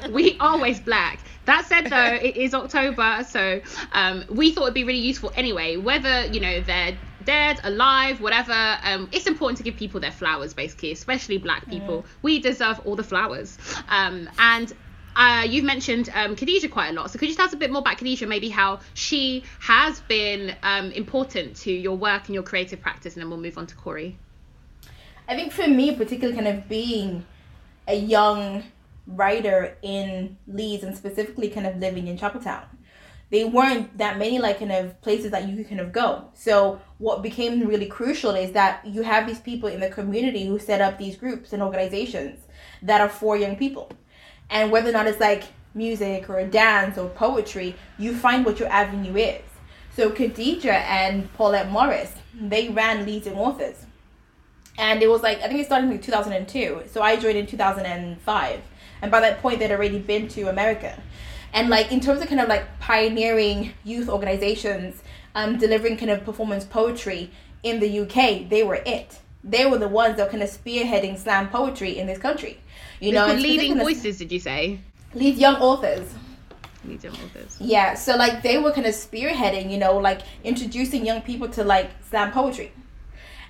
[0.11, 1.19] we always black.
[1.45, 3.61] That said, though, it is October, so
[3.93, 5.77] um, we thought it'd be really useful anyway.
[5.77, 10.53] Whether you know they're dead, alive, whatever, um, it's important to give people their flowers,
[10.53, 12.05] basically, especially Black people.
[12.21, 13.57] We deserve all the flowers.
[13.89, 14.71] Um, and
[15.15, 17.71] uh, you've mentioned um, Khadijah quite a lot, so could you tell us a bit
[17.71, 22.43] more about Khadijah, maybe how she has been um, important to your work and your
[22.43, 24.17] creative practice, and then we'll move on to Corey.
[25.27, 27.25] I think for me, particularly kind of being
[27.87, 28.63] a young
[29.07, 32.65] writer in Leeds and specifically kind of living in Chapeltown,
[33.29, 36.29] they weren't that many like kind of places that you could kind of go.
[36.33, 40.59] So what became really crucial is that you have these people in the community who
[40.59, 42.39] set up these groups and organizations
[42.81, 43.91] that are for young people.
[44.49, 48.69] And whether or not it's like music or dance or poetry, you find what your
[48.69, 49.41] avenue is.
[49.95, 53.85] So Khadijah and Paulette Morris, they ran Leeds Young Authors
[54.77, 56.83] and it was like I think it started in 2002.
[56.91, 58.61] So I joined in 2005,
[59.01, 61.01] and by that point they'd already been to America,
[61.53, 65.01] and like in terms of kind of like pioneering youth organizations,
[65.35, 67.31] um, delivering kind of performance poetry
[67.63, 69.19] in the UK, they were it.
[69.43, 72.59] They were the ones that were kind of spearheading slam poetry in this country.
[72.99, 74.79] You know, They're and leading voices, did you say?
[75.13, 76.13] Leeds Young Authors.
[76.83, 77.57] Leading authors.
[77.59, 81.63] Yeah, so like they were kind of spearheading, you know, like introducing young people to
[81.63, 82.71] like slam poetry.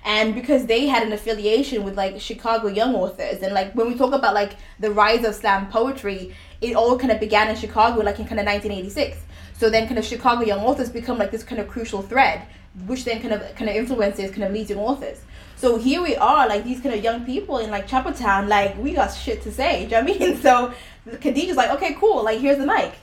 [0.06, 3.96] And because they had an affiliation with like Chicago young authors, and like when we
[3.96, 8.02] talk about like the rise of slam poetry, it all kind of began in Chicago,
[8.02, 9.18] like in kind of 1986.
[9.58, 12.46] So then, kind of Chicago young authors become like this kind of crucial thread,
[12.86, 15.22] which then kind of kind of influences kind of leading authors.
[15.56, 18.92] So here we are, like these kind of young people in like Chapeltown, like we
[18.92, 19.86] got shit to say.
[19.86, 20.36] Do you know what I mean?
[20.40, 20.72] So
[21.10, 22.94] Khadijah's like, okay, cool, like here's the mic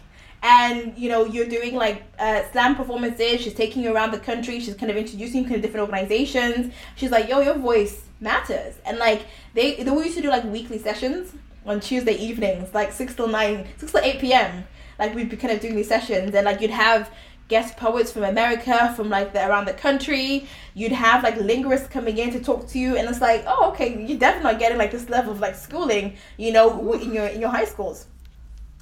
[0.43, 3.41] and you know you're doing like uh, slam performances.
[3.41, 4.59] She's taking you around the country.
[4.59, 6.73] She's kind of introducing you to different organizations.
[6.95, 8.75] She's like yo your voice matters.
[8.85, 11.33] And like they they we used to do like weekly sessions
[11.65, 14.65] on tuesday evenings like 6 till 9 6 till 8 p.m
[14.99, 16.35] like we'd be kind of doing these sessions.
[16.35, 17.09] And like you'd have
[17.49, 20.47] guest poets from america from like the around the country.
[20.73, 22.97] You'd have like linguists coming in to talk to you.
[22.97, 26.17] And it's like oh okay you're definitely not getting like this level of like schooling
[26.37, 28.07] you know in your in your high schools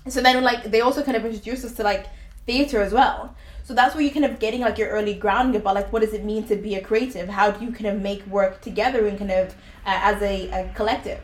[0.07, 2.07] so then like they also kind of introduce us to like
[2.45, 3.35] theater as well.
[3.63, 6.13] So that's where you're kind of getting like your early grounding about like what does
[6.13, 7.29] it mean to be a creative?
[7.29, 9.49] How do you kind of make work together and kind of
[9.85, 11.21] uh, as a, a collective?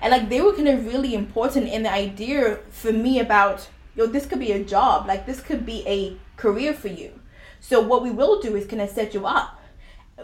[0.00, 4.06] And like they were kind of really important in the idea for me about yo
[4.06, 5.06] this could be a job.
[5.06, 7.20] Like this could be a career for you.
[7.60, 9.60] So what we will do is kind of set you up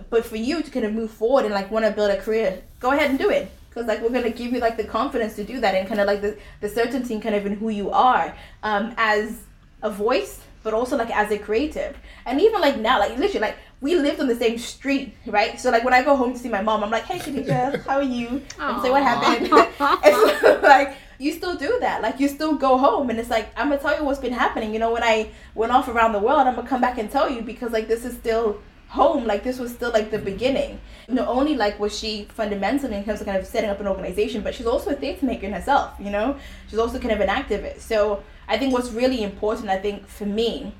[0.08, 2.62] but for you to kind of move forward and like want to build a career
[2.78, 5.36] go ahead and do it because like we're going to give you like the confidence
[5.36, 7.90] to do that and kind of like the, the certainty kind of in who you
[7.90, 9.42] are um, as
[9.82, 11.96] a voice but also like as a creative.
[12.26, 15.58] And even like now like literally like we lived on the same street right?
[15.58, 17.96] So like when i go home to see my mom i'm like hey Khadijah, how
[17.96, 18.42] are you?
[18.58, 19.50] And say what happened?
[20.04, 22.02] And so, like you still do that.
[22.02, 24.72] Like you still go home and it's like i'm gonna tell you what's been happening.
[24.72, 27.30] You know when i went off around the world i'm gonna come back and tell
[27.30, 30.80] you because like this is still home like this was still like the beginning.
[31.08, 34.42] Not only like was she fundamental in terms of kind of setting up an organization
[34.42, 36.36] but she's also a theatre maker in herself you know?
[36.68, 37.80] She's also kind of an activist.
[37.80, 40.74] So i think what's really important i think for me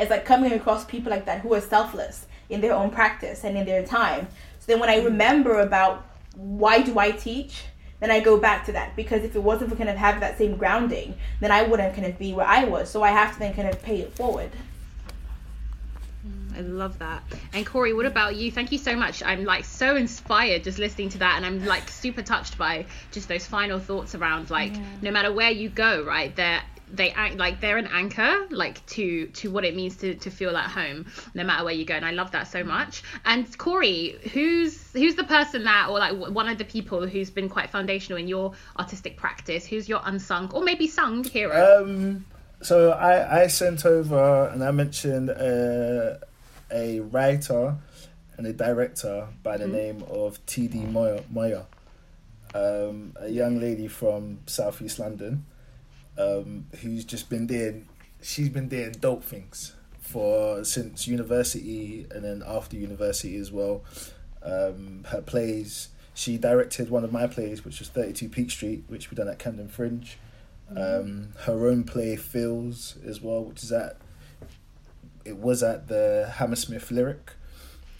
[0.00, 3.56] is like coming across people like that who are selfless in their own practice and
[3.56, 4.26] in their time.
[4.58, 7.64] So then when i remember about why do i teach
[8.00, 8.96] then i go back to that.
[8.96, 12.06] Because if it wasn't for kind of having that same grounding then i wouldn't kind
[12.06, 12.90] of be where i was.
[12.90, 14.50] So i have to then kind of pay it forward
[16.56, 17.22] I love that.
[17.52, 18.50] And Corey, what about you?
[18.50, 19.22] Thank you so much.
[19.22, 23.28] I'm like so inspired just listening to that, and I'm like super touched by just
[23.28, 26.34] those final thoughts around like no matter where you go, right?
[26.34, 26.62] They're
[26.92, 30.54] they act like they're an anchor like to to what it means to to feel
[30.56, 34.18] at home no matter where you go and i love that so much and corey
[34.32, 38.18] who's who's the person that or like one of the people who's been quite foundational
[38.18, 42.26] in your artistic practice who's your unsung or maybe sung hero Um,
[42.60, 46.18] so I, I sent over and I mentioned uh,
[46.72, 47.76] a writer
[48.36, 50.78] and a director by the name of T.D.
[50.78, 51.66] Moyo
[52.54, 55.44] um, a young lady from Southeast London
[56.18, 57.88] um, who's just been doing,
[58.20, 63.82] she's been doing dope things for since university and then after university as well.
[64.42, 69.10] Um, her plays, she directed one of my plays, which was 32 Peak Street, which
[69.10, 70.18] we done at Camden Fringe.
[70.76, 73.96] Um, her own play Feels as well, which is at
[75.24, 77.32] it was at the Hammersmith Lyric.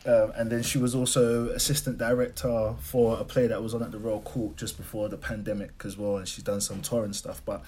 [0.04, 3.92] Um, and then she was also assistant director for a play that was on at
[3.92, 7.40] the Royal Court just before the pandemic as well, and she's done some touring stuff.
[7.44, 7.62] But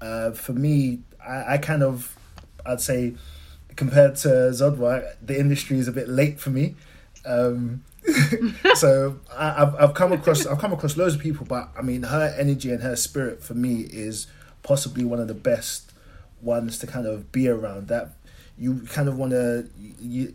[0.00, 2.16] uh, for me, I, I kind of,
[2.64, 3.14] I'd say,
[3.76, 6.76] compared to Zodwa, the industry is a bit late for me.
[7.26, 7.84] Um,
[8.74, 12.04] so I, I've I've come across I've come across loads of people, but I mean
[12.04, 14.28] her energy and her spirit for me is
[14.62, 15.92] possibly one of the best
[16.40, 17.88] ones to kind of be around.
[17.88, 18.12] That
[18.58, 20.34] you kind of want to you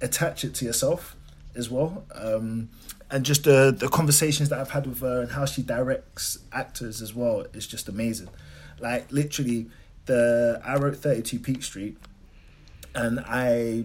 [0.00, 1.16] attach it to yourself
[1.54, 2.04] as well.
[2.14, 2.68] Um,
[3.10, 7.00] and just the the conversations that I've had with her and how she directs actors
[7.00, 8.28] as well is just amazing.
[8.80, 9.68] Like literally,
[10.06, 11.96] the I wrote Thirty Two Peak Street,
[12.94, 13.84] and I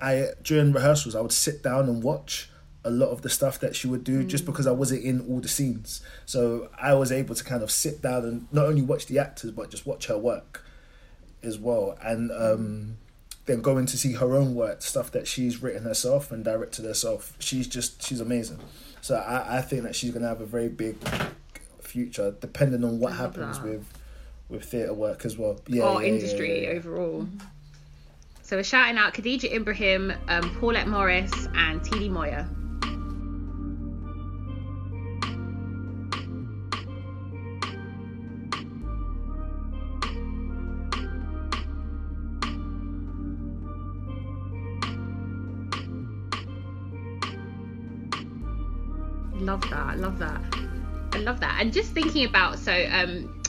[0.00, 2.50] I during rehearsals I would sit down and watch
[2.84, 5.40] a lot of the stuff that she would do just because I wasn't in all
[5.40, 6.02] the scenes.
[6.26, 9.52] So I was able to kind of sit down and not only watch the actors
[9.52, 10.64] but just watch her work
[11.42, 11.96] as well.
[12.02, 12.96] And um,
[13.46, 17.34] then going to see her own work, stuff that she's written herself and directed herself.
[17.38, 18.60] She's just she's amazing.
[19.00, 20.96] So I, I think that she's gonna have a very big
[21.80, 23.66] future depending on what happens that.
[23.66, 23.86] with
[24.48, 25.60] with theatre work as well.
[25.66, 26.76] Yeah, or yeah, industry yeah, yeah.
[26.78, 27.26] overall.
[28.42, 32.61] So we're shouting out Khadijah Ibrahiim, um, Paulette Morris, and Tili Moyo.
[51.62, 53.40] And just thinking about so um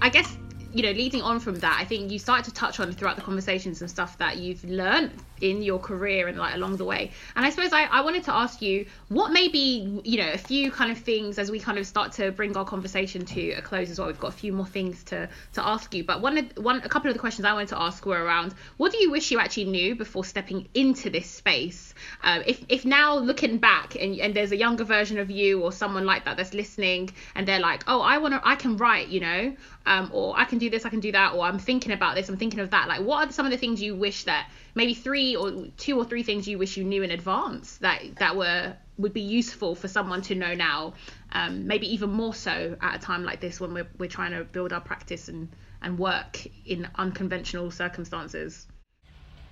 [0.00, 0.34] I guess
[0.72, 3.22] you know leading on from that I think you started to touch on throughout the
[3.22, 5.12] conversations and stuff that you've learned
[5.44, 7.10] in your career and like along the way.
[7.36, 10.70] And I suppose I, I wanted to ask you what maybe you know a few
[10.70, 13.90] kind of things as we kind of start to bring our conversation to a close
[13.90, 14.08] as well.
[14.08, 16.02] We've got a few more things to to ask you.
[16.02, 18.54] But one of one a couple of the questions I wanted to ask were around
[18.78, 21.94] what do you wish you actually knew before stepping into this space?
[22.22, 25.72] Um, if if now looking back and, and there's a younger version of you or
[25.72, 29.08] someone like that that's listening and they're like oh I want to I can write
[29.08, 31.92] you know um, or I can do this I can do that or I'm thinking
[31.92, 34.24] about this I'm thinking of that like what are some of the things you wish
[34.24, 38.02] that maybe three or two or three things you wish you knew in advance that
[38.16, 40.94] that were would be useful for someone to know now
[41.32, 44.44] um, maybe even more so at a time like this when we're, we're trying to
[44.44, 45.48] build our practice and
[45.82, 48.66] and work in unconventional circumstances.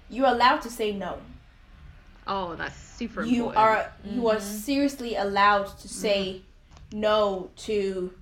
[0.09, 1.19] You're allowed to say no.
[2.27, 3.37] oh that's super important.
[3.37, 6.43] You are you are seriously allowed to say
[6.93, 8.13] no to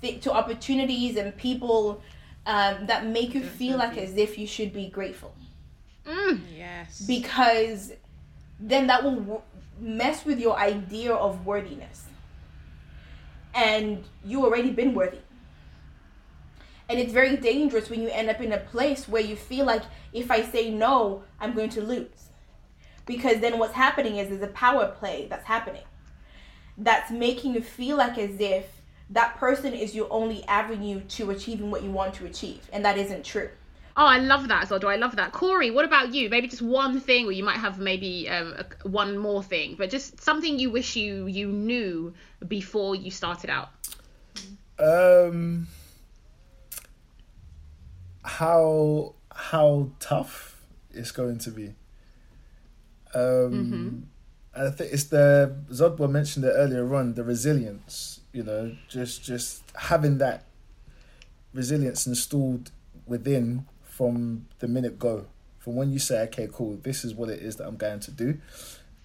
[0.00, 2.02] th- to opportunities and people
[2.46, 5.34] um, that make you feel like as if you should be grateful
[6.06, 6.40] Mm.
[6.56, 7.02] Yes.
[7.02, 7.92] because
[8.60, 9.42] then that will w-
[9.80, 12.04] mess with your idea of worthiness.
[13.54, 15.18] And you already been worthy.
[16.88, 19.82] And it's very dangerous when you end up in a place where you feel like
[20.12, 22.30] if i say no i'm going to lose.
[23.06, 25.84] Because then what's happening is there's a power play that's happening.
[26.78, 28.66] That's making you feel like as if
[29.10, 32.68] that person is your only avenue to achieving what you want to achieve.
[32.72, 33.50] And that isn't true
[33.98, 34.92] Oh, I love that, Zodwa.
[34.92, 35.32] I love that.
[35.32, 36.28] Corey, what about you?
[36.28, 39.88] Maybe just one thing, or you might have maybe um, a, one more thing, but
[39.88, 42.12] just something you wish you you knew
[42.46, 43.70] before you started out.
[44.78, 45.66] Um,
[48.22, 51.74] how how tough it's going to be.
[53.14, 54.08] Um,
[54.54, 58.20] I think it's the Zodwa mentioned it earlier on the resilience.
[58.34, 60.44] You know, just just having that
[61.54, 62.70] resilience installed
[63.06, 63.64] within
[63.96, 65.26] from the minute go.
[65.58, 68.10] From when you say, okay, cool, this is what it is that I'm going to
[68.10, 68.38] do,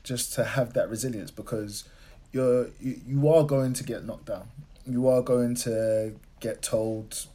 [0.03, 1.85] just to have that resilience because
[2.33, 4.49] you're you, you are going to get knocked down.
[4.85, 7.25] You are going to get told,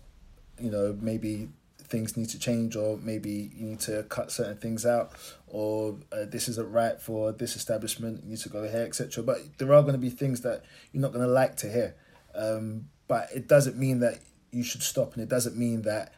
[0.61, 1.48] you know, maybe
[1.78, 5.12] things need to change or maybe you need to cut certain things out
[5.46, 9.38] or uh, this isn't right for this establishment you need to go here etc but
[9.59, 11.94] there are going to be things that you're not going to like to hear
[12.34, 14.18] um, but it doesn't mean that
[14.50, 16.12] you should stop and it doesn't mean that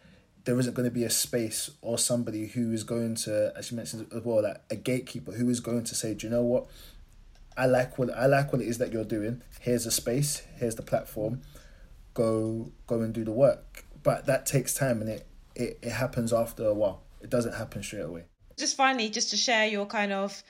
[0.48, 3.76] there isn't going to be a space or somebody who is going to as you
[3.76, 6.66] mentioned as well like a gatekeeper who is going to say do you know what
[7.54, 9.42] I like what I like what it is that you're doing.
[9.60, 10.42] Here's a space.
[10.56, 11.42] Here's the platform.
[12.14, 13.84] Go go and do the work.
[14.02, 15.26] But that takes time, and it
[15.56, 17.02] it, it happens after a while.
[17.20, 18.24] It doesn't happen straight away.
[18.56, 20.40] just finally, just to share your kind of,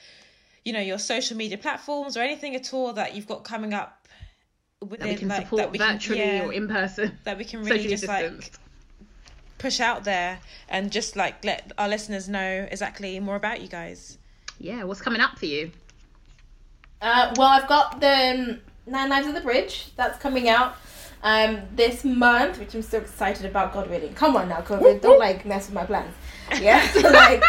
[0.66, 4.06] you know, your social media platforms or anything at all that you've got coming up
[4.82, 7.18] within, That we can like, support that we can- virtually yeah, or in person.
[7.24, 8.60] that we can really socially just like distanced.
[9.58, 10.38] Push out there
[10.68, 14.18] and just like let our listeners know exactly more about you guys.
[14.58, 15.70] Yeah, what's coming up for you?
[17.00, 20.76] Uh, well, I've got the um, Nine Lives of the Bridge that's coming out
[21.22, 24.14] Um, this month, which I'm so excited about, God willing.
[24.14, 26.14] Come on now, COVID, don't like mess with my plans.
[26.60, 27.42] Yeah, so like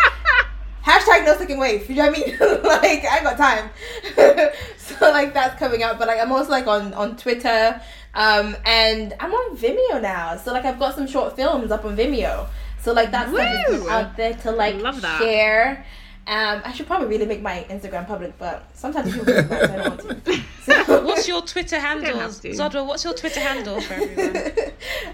[0.84, 1.88] hashtag no second wave.
[1.88, 2.38] You know what I mean?
[2.64, 3.70] like I got time.
[4.78, 7.80] so like that's coming out, but like I'm also like on on Twitter,
[8.16, 10.36] um, and I'm on Vimeo now.
[10.38, 12.48] So like I've got some short films up on Vimeo.
[12.82, 15.20] So like that stuff is just out there to like Love that.
[15.22, 15.86] share.
[16.28, 19.56] Um, I should probably really make my Instagram public, but sometimes people do that, so
[19.74, 20.42] I don't want to.
[20.88, 22.20] So, What's your Twitter handle?
[22.20, 22.30] have.
[22.32, 24.36] Zodwa, what's your Twitter handle for everyone?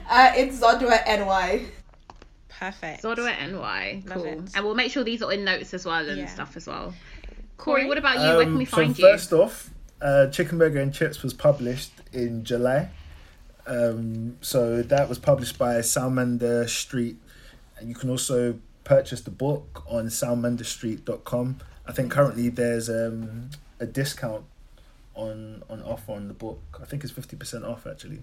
[0.10, 1.66] uh, it's Zodwa NY.
[2.50, 3.04] Perfect.
[3.04, 4.04] Zodwa NY.
[4.06, 4.26] Love Cool.
[4.26, 4.52] it.
[4.56, 6.26] And we'll make sure these are in notes as well and Yeah.
[6.28, 6.93] stuff as well.
[7.58, 7.82] Corey?
[7.84, 8.36] Corey, what about you?
[8.36, 9.06] Where can Um, we so find you?
[9.10, 9.70] first off,
[10.06, 12.89] uh, Chicken Burger and Chips was published in July.
[13.66, 17.18] Um, so that was published by Salamander Street,
[17.78, 21.58] and you can also purchase the book on salamanderstreet.com.
[21.88, 23.49] I think currently there's um,
[23.80, 24.45] a discount
[25.16, 26.62] on on offer on the book.
[26.80, 28.22] I think it's fifty percent off actually.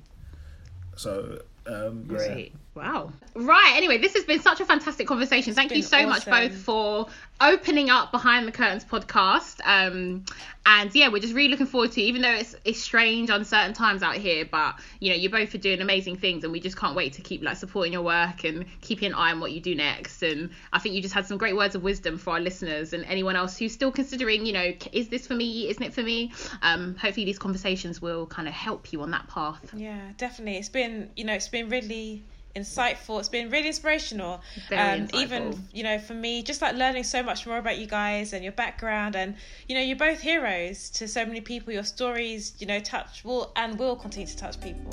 [0.95, 2.16] So um, yeah.
[2.16, 2.55] Great.
[2.74, 3.12] Wow.
[3.35, 3.72] Right.
[3.76, 5.55] Anyway, this has been such a fantastic conversation.
[5.55, 7.09] Thank you been so much both for
[7.43, 9.61] opening up behind the curtains podcast.
[9.64, 10.24] Um,
[10.64, 13.74] and yeah, we're just really looking forward to, it, even though it's it's strange, uncertain
[13.74, 16.76] times out here, but you know, you both are doing amazing things, and we just
[16.76, 19.61] can't wait to keep like supporting your work and keeping an eye on what you
[19.61, 20.22] do next.
[20.22, 23.05] And I think you just had some great words of wisdom for our listeners and
[23.07, 25.68] anyone else who's still considering, you know, is this for me?
[25.68, 26.32] Isn't it for me?
[26.62, 29.72] Um, hopefully these conversations will kind of help you on that path.
[29.74, 30.59] Yeah, definitely.
[30.59, 32.22] It's been, you know, it's been really
[32.55, 33.18] insightful.
[33.18, 34.40] It's been really inspirational.
[34.68, 37.86] Very um, even, you know, for me, just like learning so much more about you
[37.86, 39.34] guys and your background, and
[39.68, 41.72] you know, you're both heroes to so many people.
[41.72, 44.92] Your stories, you know, touch will and will continue to touch people.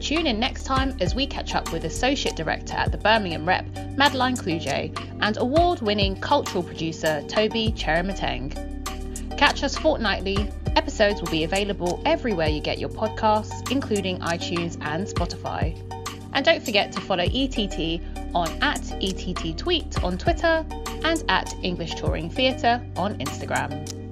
[0.00, 3.66] Tune in next time as we catch up with Associate Director at the Birmingham Rep,
[3.96, 8.76] Madeleine Kludje, and award winning cultural producer Toby Kyeremateng.
[9.38, 10.50] Catch us fortnightly.
[10.76, 15.74] Episodes will be available everywhere you get your podcasts, including iTunes and Spotify.
[16.36, 18.02] And don't forget to follow ETT
[18.34, 20.66] on at ETT Tweet on Twitter
[21.02, 24.05] and at English Touring Theatre on Instagram.